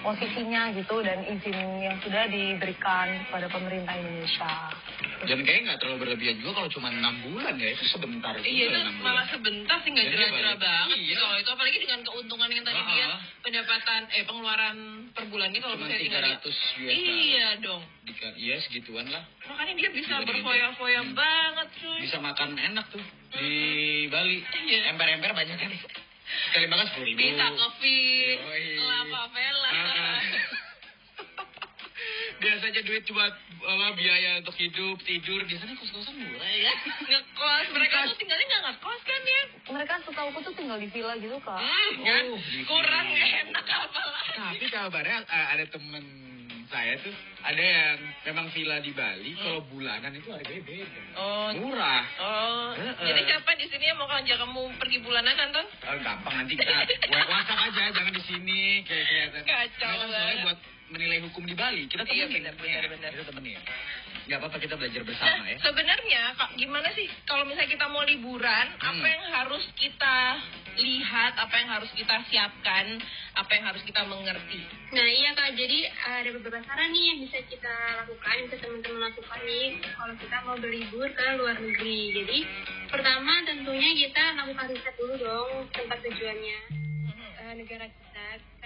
posisinya 0.00 0.70
gitu 0.72 0.96
dan 1.00 1.22
izin 1.22 1.54
yang 1.78 1.96
sudah 1.98 2.24
diberikan 2.26 3.06
kepada 3.24 3.46
pemerintah 3.46 3.94
Indonesia. 3.94 4.52
Dan 5.20 5.42
kayaknya 5.42 5.62
nggak 5.68 5.78
terlalu 5.78 5.98
berlebihan 6.00 6.36
juga 6.38 6.52
kalau 6.56 6.70
cuma 6.70 6.88
enam 6.88 7.14
bulan 7.22 7.54
ya, 7.54 7.68
itu 7.68 7.84
sebentar 7.84 8.32
juga 8.32 8.46
Iya 8.46 8.64
itu 8.64 8.72
bulan. 8.72 8.94
malah 9.00 9.26
sebentar 9.26 9.76
sih 9.80 9.90
nggak 9.90 10.06
balik. 10.08 10.58
banget 10.58 10.96
Iya. 10.96 11.16
kalau 11.18 11.36
itu 11.36 11.50
apalagi 11.50 11.78
dengan 11.78 12.00
keuntungan 12.02 12.48
yang 12.48 12.64
tadi 12.64 12.80
dia 12.88 13.06
pendapatan 13.40 14.00
eh 14.08 14.22
pengeluaran 14.22 14.76
per 15.10 15.24
bulannya 15.26 15.58
kalau 15.58 15.74
Cuma 15.74 15.84
misalnya 15.84 15.98
tinggal 16.00 16.22
di 16.22 16.30
300 16.30 16.46
US 16.78 16.94
dollar. 16.94 17.18
Iya 17.18 17.48
dong. 17.58 17.82
Dika- 18.04 18.36
Iya 18.38 18.56
segituan 18.60 19.06
lah. 19.08 19.22
Makanya 19.44 19.72
dia 19.74 19.90
bisa 19.90 20.14
berfoya-foya 20.20 21.00
Hmm. 21.02 21.14
banget 21.14 21.68
cuy. 21.76 21.98
Bisa 22.00 22.16
makan 22.18 22.50
enak 22.54 22.86
tuh 22.88 23.02
di 23.34 23.52
Bali. 24.06 24.38
Iya. 24.40 24.94
Emper-emper 24.94 25.32
banyak 25.32 25.56
kan. 25.56 25.70
Sekali 26.48 26.66
makan 26.66 26.86
sepuluh 26.88 27.06
ribu. 27.06 27.18
Bisa 27.20 27.46
kopi, 27.52 27.98
lava 28.78 29.22
vela. 29.30 29.70
Ah. 29.70 30.20
Biasanya 32.38 32.80
duit 32.86 33.02
cuma 33.04 33.26
apa, 33.26 33.86
biaya 33.92 34.38
untuk 34.38 34.54
hidup, 34.54 34.96
tidur. 35.02 35.42
Biasanya 35.42 35.74
kos-kosan 35.74 36.14
murah 36.14 36.46
ya. 36.48 36.72
ngekos 37.02 37.66
mereka 37.68 37.96
tuh 38.06 38.16
tinggalnya 38.16 38.46
nggak 38.46 38.62
ngekos 38.70 39.00
kan 39.02 39.20
ya 39.20 39.42
Mereka 39.68 39.92
setahu 40.06 40.28
tuh 40.38 40.54
tinggal 40.54 40.78
di 40.78 40.88
villa 40.88 41.18
gitu 41.18 41.34
kak. 41.42 41.58
hmm, 41.58 41.92
kan 42.00 42.24
Oh, 42.30 42.38
kurang 42.64 43.06
enak 43.10 43.66
apa 43.66 44.00
Tapi 44.30 44.64
kabarnya 44.70 45.18
eh, 45.26 45.46
ada 45.52 45.64
temen 45.66 46.04
saya 46.68 46.94
tuh 47.00 47.14
ada 47.40 47.62
yang 47.62 47.96
memang 48.24 48.50
villa 48.50 48.76
di 48.78 48.90
Bali. 48.90 49.30
Kalau 49.32 49.62
bulanan 49.64 50.10
itu 50.10 50.28
harganya 50.28 50.58
beda. 50.60 51.00
oh 51.14 51.48
Murah. 51.54 52.02
oh 52.18 52.68
Heeh. 52.74 53.06
jadi 53.06 53.20
siapa 53.24 53.50
di 53.54 53.66
sini 53.66 53.84
yang 53.84 53.96
mau 53.96 54.08
ngajak 54.08 54.36
kamu 54.36 54.62
pergi 54.76 54.98
bulanan 55.00 55.36
Anton 55.38 55.66
Oh, 55.84 55.96
gampang 55.98 56.34
nanti 56.36 56.54
kita 56.54 56.74
WhatsApp 57.24 57.60
aja, 57.64 57.82
jangan 57.90 58.12
di 58.12 58.22
sini 58.22 58.60
kayak 58.82 59.04
kelihatan. 59.04 59.42
Kacau 59.44 59.86
Nah, 59.88 59.96
kan 59.96 60.08
soalnya 60.10 60.36
buat 60.44 60.58
menilai 60.88 61.18
hukum 61.20 61.44
di 61.44 61.52
Bali. 61.52 61.84
Kita 61.84 62.00
Iya, 62.02 62.26
temenin. 62.26 62.48
benar, 62.48 62.54
benar, 62.56 62.82
benar. 62.90 63.10
Kita 63.12 63.24
temenin. 63.28 63.60
Gak 64.24 64.38
apa-apa 64.40 64.56
kita 64.58 64.74
belajar 64.74 65.00
Nah, 65.00 65.08
bersama 65.08 65.44
ya. 65.46 65.56
sebenarnya 65.58 66.22
Kak, 66.34 66.50
gimana 66.54 66.88
sih 66.92 67.08
kalau 67.24 67.44
misalnya 67.44 67.70
kita 67.70 67.86
mau 67.86 68.02
liburan, 68.02 68.66
Hmm. 68.74 68.88
apa 68.90 69.06
yang 69.06 69.24
harus 69.26 69.64
kita 69.74 70.16
lihat, 70.76 71.32
apa 71.34 71.54
yang 71.54 71.68
harus 71.70 71.90
kita 71.90 72.16
siapkan, 72.28 72.86
apa 73.34 73.50
yang 73.50 73.64
harus 73.66 73.82
kita 73.82 74.04
mengerti? 74.04 74.60
Nah 74.88 75.04
iya 75.04 75.32
kak, 75.32 75.52
jadi 75.54 75.78
ada 75.90 76.28
beberapa 76.30 76.60
saran 76.62 76.88
nih 76.88 77.04
yang 77.06 77.18
bisa 77.28 77.44
kita 77.44 77.76
lakukan, 78.00 78.48
bisa 78.48 78.56
teman-teman 78.56 79.12
lakukan 79.12 79.40
nih 79.44 79.76
kalau 79.84 80.14
kita 80.16 80.36
mau 80.48 80.56
berlibur 80.56 81.12
ke 81.12 81.26
luar 81.36 81.60
negeri. 81.60 82.00
Jadi 82.16 82.38
pertama 82.88 83.44
tentunya 83.44 83.90
kita 83.92 84.24
lakukan 84.32 84.72
riset 84.72 84.94
dulu 84.96 85.14
dong 85.20 85.50
tempat 85.76 86.00
tujuannya 86.08 86.58
eh, 87.36 87.52
negara 87.52 87.84
kita, 87.84 88.07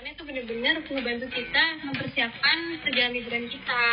karena 0.03 0.19
itu 0.19 0.27
benar-benar 0.27 0.75
membantu 0.83 1.27
kita 1.31 1.65
mempersiapkan 1.87 2.59
perjalanan 2.83 3.15
liburan 3.23 3.47
kita. 3.47 3.87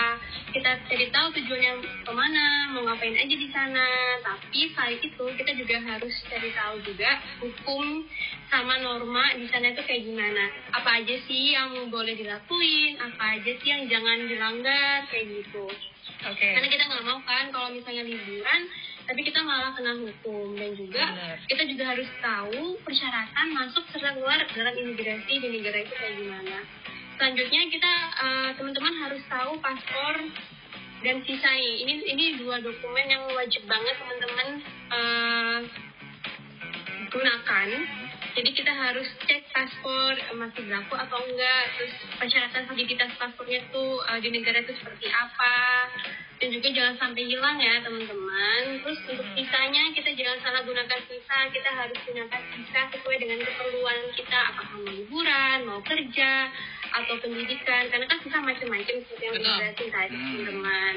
Kita 0.50 0.72
cari 0.89 1.06
tahu 1.13 1.28
tujuannya 1.38 1.74
ke 2.01 2.10
mana, 2.18 2.74
mau 2.74 2.82
ngapain 2.82 3.13
aja 3.13 3.36
di 3.38 3.46
sana. 3.54 3.86
Tapi 4.25 4.74
selain 4.74 4.98
itu 5.06 5.22
kita 5.38 5.54
juga 5.54 5.78
harus 5.86 6.10
cari 6.25 6.50
tahu 6.58 6.82
juga 6.82 7.13
hukum 7.46 8.10
sama 8.50 8.82
norma 8.82 9.38
di 9.38 9.54
sana 9.54 9.70
itu 9.70 9.86
kayak 9.86 10.01
gimana. 10.01 10.50
Apa 10.82 10.98
aja 10.98 11.13
sih 11.30 11.54
yang 11.54 11.78
boleh 11.94 12.18
dilakuin, 12.18 12.98
apa 12.98 13.38
aja 13.38 13.51
sih 13.62 13.70
yang 13.70 13.86
jangan 13.86 14.25
dilanggar 14.25 15.06
kayak 15.13 15.30
gitu. 15.30 15.70
Oke. 16.25 16.50
Karena 16.58 16.74
kita 16.74 16.89
nggak 16.89 17.06
mau 17.06 17.22
kan 17.22 17.54
kalau 17.54 17.70
misalnya 17.70 18.01
liburan, 18.01 18.62
tapi 19.10 19.25
kita 19.25 19.42
malah 19.42 19.74
kena 19.74 19.98
hukum 19.98 20.54
dan 20.54 20.78
juga 20.78 21.01
Benar. 21.01 21.38
kita 21.50 21.63
juga 21.66 21.84
harus 21.98 22.10
tahu 22.22 22.78
persyaratan 22.86 23.48
masuk 23.58 23.82
serta 23.89 24.13
keluar 24.13 24.38
dalam 24.54 24.74
imigrasi 24.78 25.34
di 25.42 25.48
negara 25.50 25.82
itu 25.82 25.94
kayak 25.98 26.13
gimana. 26.22 26.58
Selanjutnya 27.18 27.62
kita 27.74 27.94
eh, 28.22 28.50
teman-teman 28.54 28.94
harus 29.01 29.22
tahu 29.25 29.58
paspor 29.58 30.16
dan 31.01 31.25
visanya. 31.25 31.74
Ini 31.82 31.94
ini 32.06 32.25
dua 32.38 32.62
dokumen 32.62 33.06
yang 33.10 33.25
wajib 33.34 33.66
banget 33.66 33.98
teman-teman 33.98 34.48
eh, 34.94 35.60
gunakan. 37.10 37.70
Jadi 38.30 38.50
kita 38.54 38.72
harus 38.72 39.10
cek 39.25 39.42
paspor 39.50 40.13
eh, 40.22 40.38
masih 40.38 40.70
berlaku 40.70 40.94
atau 40.94 41.18
enggak, 41.25 41.63
terus 41.75 41.94
persyaratan 42.22 42.63
validitas 42.70 43.12
paspornya 43.18 43.66
tuh 43.74 44.06
eh, 44.06 44.20
di 44.22 44.30
negara 44.38 44.62
itu 44.62 44.78
seperti 44.78 45.10
apa, 45.10 45.58
dan 46.39 46.48
juga 46.55 46.67
jangan 46.72 46.96
sampai 46.96 47.24
hilang 47.27 47.60
ya 47.60 47.84
teman-teman. 47.84 48.62
Terus 48.79 49.00
untuk 49.12 49.27
visanya 49.36 49.84
kita 49.91 50.10
jangan 50.15 50.39
salah 50.39 50.62
gunakan 50.63 51.00
visa, 51.05 51.38
kita 51.51 51.69
harus 51.75 52.00
gunakan 52.08 52.41
visa 52.55 52.81
sesuai 52.96 53.17
dengan 53.19 53.39
keperluan 53.43 54.00
kita, 54.15 54.39
apakah 54.55 54.79
mau 54.79 54.88
liburan, 54.88 55.58
mau 55.67 55.79
kerja, 55.84 56.31
atau 56.89 57.15
pendidikan, 57.22 57.84
karena 57.89 58.05
kan 58.10 58.17
visa 58.22 58.39
macam-macam 58.41 58.96
seperti 59.05 59.24
yang 59.24 59.36
dijelasin 59.38 59.89
tadi 59.93 60.15
teman-teman. 60.17 60.93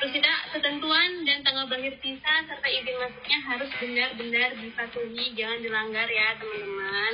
Terus 0.00 0.12
kita 0.16 0.32
ketentuan 0.56 1.10
dan 1.28 1.38
tanggal 1.44 1.64
berakhir 1.68 1.94
visa 2.00 2.32
serta 2.48 2.68
izin 2.68 2.96
masuknya 3.00 3.38
harus 3.44 3.70
benar-benar 3.80 4.50
dipatuhi, 4.58 5.24
jangan 5.36 5.58
dilanggar 5.60 6.08
ya 6.08 6.28
teman-teman. 6.40 7.12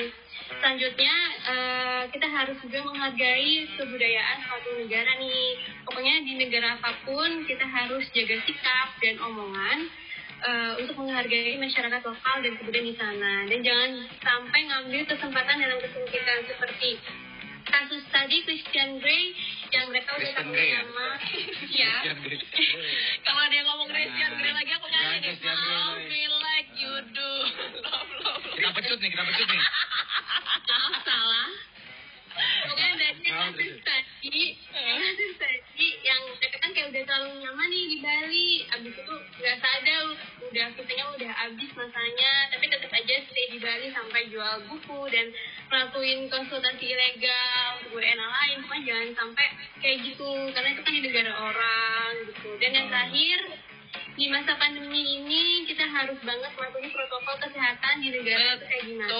Selanjutnya 0.51 1.15
eh, 1.47 2.03
kita 2.11 2.27
harus 2.27 2.59
juga 2.59 2.79
menghargai 2.83 3.71
kebudayaan 3.79 4.37
suatu 4.43 4.69
negara 4.83 5.11
nih. 5.23 5.49
Pokoknya 5.87 6.15
di 6.27 6.33
negara 6.43 6.75
apa 6.75 6.91
pun 7.07 7.47
kita 7.47 7.63
harus 7.63 8.05
jaga 8.11 8.37
sikap 8.43 8.89
dan 8.99 9.17
omongan 9.23 9.79
eh, 10.43 10.73
untuk 10.83 10.99
menghargai 10.99 11.55
masyarakat 11.55 12.03
lokal 12.03 12.37
dan 12.43 12.53
kebudayaan 12.59 12.91
di 12.91 12.97
sana. 12.99 13.35
Dan 13.47 13.59
jangan 13.63 13.91
sampai 14.19 14.61
ngambil 14.67 15.03
kesempatan 15.07 15.57
dalam 15.63 15.79
kesempitan 15.79 16.39
seperti 16.51 16.91
kasus 17.71 18.05
tadi 18.11 18.37
Christian 18.43 18.99
Grey 18.99 19.25
yang 19.71 19.87
mereka 19.89 20.11
udah 20.13 20.33
tahu 20.37 20.51
ya? 20.53 20.81
nama 20.81 21.09
ya. 21.81 21.95
Kalau 23.27 23.45
dia 23.49 23.63
ngomong 23.65 23.89
Christian 23.89 24.33
Grey 24.35 24.53
lagi 24.53 24.73
aku 24.73 24.87
nyanyi 24.87 25.31
Jangan 25.33 25.57
nih. 25.57 25.71
I'll 25.71 25.95
lagi. 25.95 26.07
feel 26.07 26.35
like 26.37 26.69
you 26.75 26.93
do. 27.11 27.31
Love, 27.81 28.11
love, 28.21 28.43
Kita 28.53 28.71
pecut 28.73 28.99
nih, 28.99 29.09
kita 29.09 29.23
pecut 29.25 29.47
nih. 29.47 29.63
maaf 30.71 30.95
salah 31.03 31.51
pokoknya 32.41 32.95
dari 32.97 33.29
Maaf, 33.29 33.53
kasus 33.53 33.77
tadi 33.83 34.45
Bali 43.71 43.87
sampai 43.95 44.27
jual 44.35 44.67
buku 44.67 45.01
dan 45.15 45.31
ngelakuin 45.71 46.27
konsultasi 46.27 46.91
ilegal 46.91 47.79
untuk 47.79 48.03
WNA 48.03 48.27
lain. 48.27 48.57
Cuma 48.67 48.77
jangan 48.83 49.09
sampai 49.15 49.47
kayak 49.79 50.11
gitu 50.11 50.27
karena 50.51 50.75
itu 50.75 50.83
kan 50.83 50.93
di 50.99 51.03
negara 51.07 51.33
orang 51.39 52.11
gitu. 52.27 52.51
Dan 52.59 52.71
yang 52.75 52.87
terakhir 52.91 53.39
di 54.19 54.27
masa 54.27 54.59
pandemi 54.59 55.23
ini 55.23 55.71
kita 55.71 55.87
harus 55.87 56.19
banget 56.27 56.51
mematuhi 56.59 56.91
protokol 56.91 57.37
kesehatan 57.47 57.95
di 58.03 58.11
negara 58.11 58.59
itu 58.59 58.67
kayak 58.67 58.85
gimana. 58.91 59.15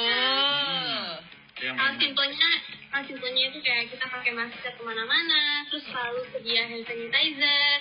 Yang 1.61 1.77
Hal 1.77 1.93
simpelnya, 2.01 2.51
hal 2.91 3.03
simpelnya 3.05 3.43
itu 3.53 3.59
kayak 3.61 3.93
kita 3.93 4.05
pakai 4.09 4.33
masker 4.33 4.73
ke 4.75 4.83
mana-mana, 4.83 5.69
terus 5.69 5.85
selalu 5.87 6.25
sedia 6.33 6.65
hand 6.65 6.89
sanitizer, 6.89 7.77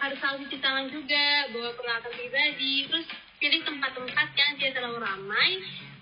harus 0.00 0.16
selalu 0.22 0.36
cuci 0.46 0.58
tangan 0.62 0.86
juga, 0.86 1.26
bawa 1.50 1.70
peralatan 1.74 2.12
pribadi, 2.14 2.86
terus 2.86 3.06
pilih 3.42 3.60
tempat-tempat 3.66 4.28
yang 4.38 4.50
tidak 4.54 4.72
terlalu 4.78 4.98
ramai, 5.02 5.50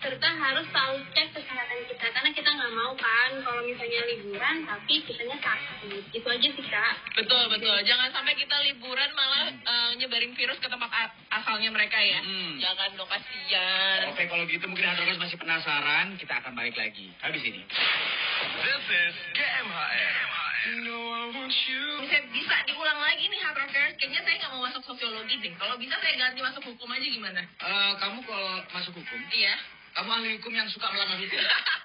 serta 0.03 0.29
harus 0.35 0.67
selalu 0.75 0.99
cek 1.15 1.29
kesehatan 1.31 1.81
kita, 1.87 2.07
karena 2.11 2.31
kita 2.35 2.51
nggak 2.51 2.73
mau 2.75 2.93
kan 2.99 3.31
kalau 3.47 3.63
misalnya 3.63 4.03
liburan 4.11 4.57
tapi 4.67 4.95
kitanya 5.07 5.39
sakit, 5.39 6.03
itu 6.11 6.27
aja 6.27 6.49
sih 6.59 6.67
kak. 6.67 6.95
Betul 7.15 7.43
betul. 7.55 7.77
Jangan 7.87 8.11
sampai 8.11 8.35
kita 8.35 8.57
liburan 8.67 9.11
malah 9.15 9.47
eh, 9.55 9.91
nyebarin 10.03 10.35
virus 10.35 10.59
ke 10.59 10.67
tempat 10.67 10.91
asalnya 11.31 11.71
mereka 11.71 12.03
ya. 12.03 12.19
Hmm. 12.19 12.59
Jangan 12.59 12.99
dong 12.99 13.07
kasihan. 13.07 14.11
Oke, 14.11 14.27
kalau 14.27 14.45
gitu 14.51 14.65
mungkin 14.67 14.91
Hadrogas 14.91 15.23
masih 15.23 15.39
penasaran, 15.39 16.19
kita 16.19 16.35
akan 16.43 16.53
balik 16.59 16.75
lagi. 16.75 17.07
Habis 17.23 17.43
ini. 17.47 17.63
This 17.63 18.85
is 18.91 19.15
GMHM. 19.39 20.43
Bisa 22.03 22.19
bisa 22.31 22.55
diulang 22.67 22.99
lagi 22.99 23.27
nih 23.27 23.41
hard 23.43 23.59
rockers. 23.59 23.95
Kayaknya 23.99 24.21
saya 24.27 24.35
nggak 24.43 24.51
mau 24.55 24.63
masuk 24.67 24.83
sosiologi 24.83 25.35
deh. 25.43 25.55
Kalau 25.59 25.75
bisa 25.79 25.95
saya 25.99 26.15
ganti 26.19 26.39
masuk 26.43 26.63
hukum 26.67 26.91
aja 26.91 27.07
gimana? 27.07 27.43
Eh, 27.43 27.93
kamu 27.99 28.19
kalau 28.27 28.63
masuk 28.75 28.95
hukum, 28.99 29.21
Iya. 29.31 29.55
Kamu 29.93 30.09
ahli 30.11 30.29
hukum 30.37 30.53
yang 30.53 30.69
suka 30.69 30.87
melanggar 30.89 31.19
hukum. 31.23 31.43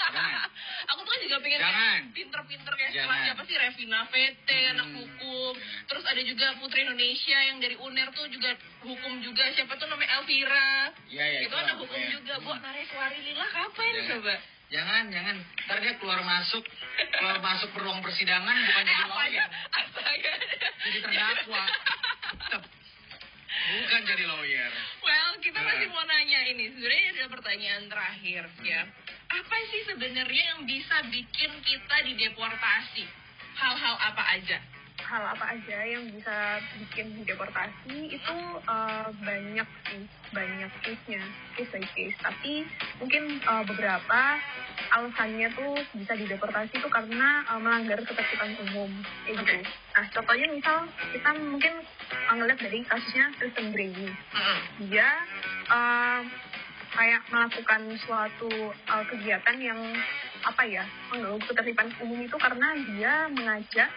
Jangan. 0.08 0.48
Aku 0.88 1.00
tuh 1.02 1.10
kan 1.10 1.20
juga 1.20 1.38
pengen 1.40 1.60
Jangan. 1.60 2.00
pinter-pinter 2.16 2.74
kayak 2.74 2.92
Jangan. 2.92 3.20
siapa 3.28 3.42
sih 3.44 3.56
Revina 3.56 4.00
VT, 4.08 4.50
anak 4.72 4.88
Hmm. 4.88 4.98
hukum. 4.98 5.54
Terus 5.86 6.04
ada 6.04 6.22
juga 6.22 6.48
Putri 6.58 6.80
Indonesia 6.82 7.38
yang 7.44 7.58
dari 7.60 7.76
UNER 7.76 8.08
tuh 8.12 8.26
juga 8.28 8.56
hukum 8.82 9.14
juga. 9.20 9.44
Siapa 9.52 9.76
tuh 9.76 9.86
namanya 9.86 10.18
Elvira. 10.18 10.96
Iya, 11.08 11.26
iya. 11.28 11.40
itu 11.44 11.54
anak 11.54 11.76
hukum 11.78 12.02
juga. 12.10 12.34
Bu, 12.40 12.52
Nareswari 12.56 13.20
Lila 13.22 13.46
kapan 13.48 13.92
Jangan. 13.94 14.10
coba? 14.16 14.36
Jangan, 14.68 15.04
jangan. 15.08 15.36
Ntar 15.64 15.78
dia 15.80 15.94
keluar 15.96 16.20
masuk, 16.22 16.64
keluar 17.14 17.40
masuk 17.40 17.70
ke 17.72 17.80
ruang 17.80 18.00
persidangan 18.00 18.56
bukan 18.58 18.84
jadi 18.84 18.96
ya? 19.00 19.08
lawyer, 19.08 19.48
jadi 20.84 20.98
terdakwa. 21.04 21.64
Bukan 23.68 24.02
jadi 24.08 24.24
lawyer. 24.24 24.72
Well, 25.04 25.32
kita 25.44 25.60
Nah. 25.60 25.68
masih 25.68 25.88
mau 25.92 26.04
nanya 26.08 26.40
ini. 26.48 26.72
Sebenarnya 26.72 27.08
adalah 27.12 27.32
pertanyaan 27.36 27.84
terakhir 27.92 28.44
ya. 28.64 28.82
Apa 29.28 29.56
sih 29.68 29.82
sebenarnya 29.92 30.44
yang 30.56 30.62
bisa 30.64 30.96
bikin 31.12 31.52
kita 31.68 31.96
dideportasi? 32.08 33.04
Hal-hal 33.60 33.96
apa 34.00 34.24
aja? 34.40 34.58
hal 34.98 35.24
apa 35.24 35.56
aja 35.56 35.78
yang 35.88 36.04
bisa 36.12 36.60
bikin 36.76 37.24
deportasi 37.24 38.12
itu 38.12 38.36
eh, 38.68 39.08
banyak 39.24 39.68
sih 39.88 40.04
banyak 40.36 40.72
case-nya 40.84 41.24
case 41.56 41.72
by 41.72 41.86
case 41.96 42.18
tapi 42.20 42.68
mungkin 43.00 43.40
eh, 43.40 43.64
beberapa 43.70 44.22
alasannya 44.92 45.48
tuh 45.56 45.80
bisa 45.96 46.12
dideportasi 46.18 46.76
itu 46.76 46.90
karena 46.92 47.46
eh, 47.46 47.60
melanggar 47.62 48.04
ketertiban 48.04 48.52
umum 48.68 48.92
kayak 49.24 49.48
gitu 49.48 49.58
nah 49.98 50.06
contohnya 50.14 50.46
misal 50.54 50.86
kita 51.10 51.30
mungkin 51.42 51.74
eh, 51.82 52.34
ngeliat 52.38 52.60
dari 52.62 52.86
kasusnya 52.86 53.34
Kristen 53.42 53.74
Grey 53.74 53.90
Mm-mm. 53.98 54.60
dia 54.86 55.10
eh, 55.74 56.22
kayak 56.94 57.22
melakukan 57.34 57.82
suatu 58.06 58.50
eh, 58.70 59.04
kegiatan 59.10 59.58
yang 59.58 59.82
apa 60.46 60.64
ya 60.70 60.86
mengganggu 61.10 61.42
ketertiban 61.50 61.90
umum 62.06 62.22
itu 62.22 62.38
karena 62.38 62.78
dia 62.94 63.26
mengajak 63.34 63.90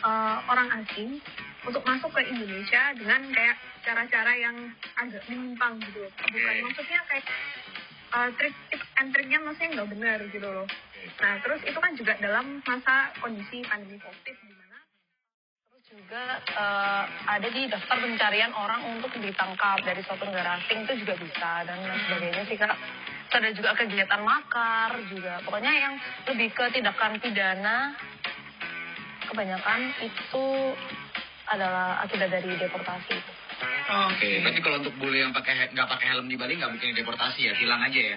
eh, 0.00 0.36
orang 0.48 0.72
asing 0.80 1.20
untuk 1.68 1.84
masuk 1.84 2.08
ke 2.16 2.24
Indonesia 2.32 2.96
dengan 2.96 3.20
kayak 3.28 3.60
cara-cara 3.84 4.32
yang 4.40 4.56
agak 4.96 5.20
menyimpang 5.28 5.84
gitu 5.84 6.08
bukan 6.08 6.54
maksudnya 6.64 7.00
kayak 7.12 7.26
eh, 8.16 8.28
trik 8.40 8.56
tips 8.72 8.88
and 9.04 9.12
triknya 9.12 9.36
maksudnya 9.44 9.70
nggak 9.76 9.90
benar 9.92 10.18
gitu 10.32 10.48
loh. 10.48 10.64
Nah 11.20 11.34
terus 11.42 11.60
itu 11.66 11.76
kan 11.76 11.92
juga 11.98 12.14
dalam 12.22 12.62
masa 12.62 13.10
kondisi 13.18 13.60
pandemi 13.66 13.98
covid 13.98 14.36
Terus 14.38 14.51
juga 15.92 16.40
eh, 16.40 17.04
ada 17.28 17.48
di 17.52 17.68
daftar 17.68 18.00
pencarian 18.00 18.52
orang 18.56 18.96
untuk 18.96 19.12
ditangkap 19.20 19.76
dari 19.84 20.00
suatu 20.00 20.24
negara 20.24 20.56
asing 20.56 20.88
itu 20.88 21.04
juga 21.04 21.14
bisa 21.20 21.68
dan 21.68 21.76
lain 21.84 22.00
sebagainya 22.08 22.42
sih 22.48 22.56
kak. 22.56 22.76
Terus 23.28 23.40
ada 23.44 23.50
juga 23.52 23.70
kegiatan 23.76 24.22
makar 24.24 24.90
juga. 25.12 25.40
Pokoknya 25.44 25.72
yang 25.72 25.94
lebih 26.32 26.48
ke 26.52 26.64
tindakan 26.72 27.20
pidana 27.20 27.92
kebanyakan 29.28 29.80
itu 30.00 30.46
adalah 31.48 32.00
akibat 32.04 32.28
dari 32.32 32.56
deportasi 32.56 33.12
itu. 33.12 33.32
Oke, 33.82 34.30
tapi 34.40 34.58
kalau 34.62 34.76
untuk 34.78 34.94
bule 34.96 35.18
yang 35.18 35.34
pakai 35.34 35.70
nggak 35.70 35.88
pakai 35.88 36.06
helm 36.08 36.30
di 36.30 36.36
Bali 36.38 36.54
nggak 36.54 36.70
mungkin 36.70 36.94
deportasi 36.94 37.40
ya, 37.44 37.52
hilang 37.56 37.82
aja 37.82 38.00
ya. 38.14 38.16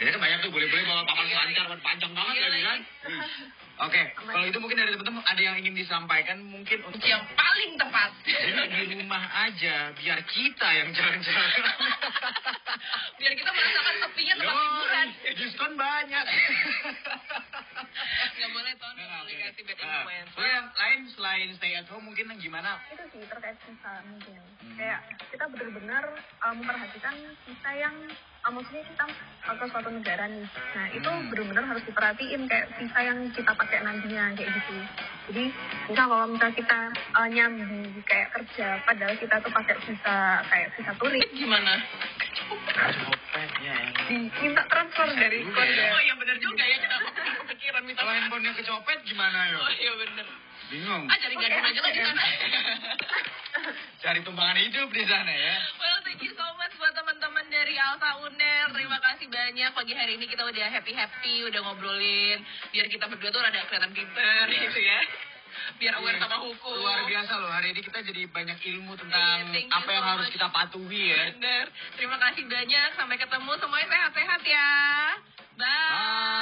Jadi 0.00 0.08
kan 0.08 0.20
banyak 0.20 0.38
tuh 0.42 0.50
bule-bule 0.50 0.82
bawa 0.82 1.04
papan 1.04 1.26
selancar 1.28 1.64
kan 1.68 1.78
panjang 1.78 2.12
banget 2.16 2.34
Iya, 2.34 2.48
iya. 2.48 2.64
kan. 2.66 2.78
Oke, 3.82 4.02
kalau 4.14 4.46
itu 4.46 4.58
mungkin 4.58 4.78
dari 4.78 4.90
teman-teman 4.94 5.24
ada 5.24 5.42
yang 5.42 5.56
ingin 5.58 5.74
disampaikan 5.74 6.38
mungkin 6.42 6.78
untuk 6.86 7.02
Yang 7.02 7.22
paling 7.34 7.70
tepat. 7.76 8.10
Jadi 8.24 8.84
di 8.88 8.94
rumah 8.98 9.24
aja 9.42 9.90
biar 9.94 10.18
kita 10.26 10.68
yang 10.70 10.88
jalan-jalan. 10.92 11.50
Biar 13.20 13.32
kita 13.38 13.50
merasakan 13.52 13.94
sepinya 14.02 14.34
tempat 14.34 14.56
hiburan. 14.58 15.08
Yoi, 15.22 15.32
diskon 15.38 15.72
banyak. 15.76 16.24
Nggak 18.32 18.50
boleh 18.50 18.72
tahun 18.74 18.94
nggak 18.96 19.20
boleh 19.22 19.34
kasih 19.38 19.62
bad 19.62 19.76
Nah, 19.78 19.86
influence. 20.02 20.30
Kalau 20.32 20.48
yang 20.48 20.68
lain 20.72 20.98
selain 21.12 21.48
stay 21.54 21.72
at 21.76 21.86
home 21.86 22.04
mungkin 22.06 22.24
yang 22.26 22.40
gimana? 22.40 22.80
itu 22.90 23.04
sih 23.12 23.21
terkait 23.32 23.56
visa 23.58 23.92
mungkin 24.04 24.40
Hmm. 24.62 24.76
kayak 24.78 25.00
kita 25.26 25.44
benar-benar 25.48 26.04
uh, 26.38 26.54
memperhatikan 26.54 27.14
visa 27.42 27.70
yang 27.74 27.96
uh, 28.40 28.50
maksudnya 28.50 28.84
kita 28.84 29.04
uh, 29.42 29.54
ke 29.56 29.64
suatu 29.66 29.90
negara 29.90 30.24
nih 30.26 30.46
nah 30.70 30.86
itu 30.88 31.08
Hmm. 31.08 31.26
benar-benar 31.28 31.64
harus 31.66 31.82
diperhatiin 31.82 32.42
kayak 32.46 32.66
visa 32.76 33.00
yang 33.00 33.18
kita 33.32 33.52
pakai 33.52 33.78
nantinya 33.80 34.24
kayak 34.32 34.50
gitu 34.52 34.74
jadi 35.26 35.44
misal 35.88 36.06
kalau 36.06 36.26
misal 36.26 36.50
kita 36.52 36.78
uh, 37.12 37.26
nyambi 37.26 37.64
kayak 38.04 38.28
kerja 38.30 38.68
padahal 38.82 39.14
kita 39.16 39.34
tuh 39.38 39.50
pakai 39.50 39.76
visa 39.80 40.16
kayak 40.46 40.68
visa 40.72 40.92
turis 40.94 41.30
Gimana? 41.32 41.72
Ya. 43.62 43.74
diminta 44.04 44.62
transfer 44.66 45.06
dari 45.08 45.40
Juga 45.40 45.54
kode 45.56 45.72
ya. 45.72 45.88
Oh 45.88 46.00
iya 46.00 46.14
bener 46.14 46.36
juga 46.36 46.62
ya 46.62 46.76
kita 46.76 46.96
kepikiran 47.42 47.82
minta. 47.86 48.02
Kalau 48.02 48.12
handphonenya 48.12 48.52
kecopet 48.58 48.98
gimana 49.06 49.38
yo? 49.48 49.58
Oh 49.58 49.72
iya 49.72 49.92
bener. 49.94 50.26
Bingung. 50.68 51.02
Ah 51.06 51.16
cari 51.16 51.34
gadun 51.36 51.62
aja 51.62 51.80
lah 51.80 51.90
di 51.90 52.00
sana. 52.02 52.22
Cari 54.12 54.28
tumpangan 54.28 54.60
hidup 54.60 54.92
di 54.92 55.08
sana 55.08 55.32
ya. 55.32 55.56
Well, 55.80 56.04
thank 56.04 56.20
you 56.20 56.36
so 56.36 56.44
much 56.60 56.68
buat 56.76 56.92
teman-teman 56.92 57.48
dari 57.48 57.80
Alta 57.80 58.20
Uner. 58.20 58.68
Terima 58.76 59.00
kasih 59.00 59.24
banyak. 59.24 59.72
Pagi 59.72 59.96
hari 59.96 60.20
ini 60.20 60.28
kita 60.28 60.44
udah 60.44 60.68
happy-happy, 60.68 61.48
udah 61.48 61.60
ngobrolin. 61.64 62.44
Biar 62.76 62.92
kita 62.92 63.08
berdua 63.08 63.32
tuh 63.32 63.40
rada 63.40 63.64
kelihatan 63.64 63.88
pinter 63.96 64.44
Iya. 64.52 64.68
gitu 64.68 64.80
ya. 64.84 65.00
Biar 65.80 65.96
aware 65.96 66.20
sama 66.20 66.44
hukum. 66.44 66.76
Luar 66.76 67.08
biasa 67.08 67.32
loh, 67.40 67.48
hari 67.56 67.72
ini 67.72 67.80
kita 67.80 68.04
jadi 68.04 68.28
banyak 68.28 68.58
ilmu 68.60 68.92
tentang 69.00 69.48
you 69.48 69.72
apa 69.72 69.88
yang 69.88 70.04
so 70.04 70.10
harus 70.12 70.26
much. 70.28 70.34
kita 70.36 70.48
patuhi 70.52 71.02
ya. 71.08 71.22
Bener. 71.32 71.66
Terima 71.96 72.16
kasih 72.20 72.44
banyak. 72.52 72.88
Sampai 72.92 73.16
ketemu. 73.16 73.50
Semuanya 73.64 73.88
sehat-sehat 73.88 74.40
ya. 74.44 74.70
Bye. 75.56 76.41